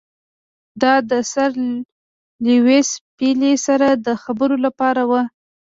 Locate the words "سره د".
3.65-4.07